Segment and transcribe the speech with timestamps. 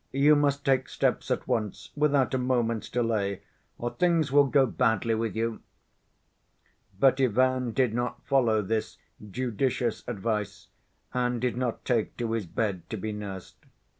[0.13, 3.43] you must take steps at once, without a moment's delay,
[3.77, 5.61] or things will go badly with you."
[6.99, 8.97] But Ivan did not follow this
[9.29, 10.69] judicious advice
[11.13, 13.57] and did not take to his bed to be nursed.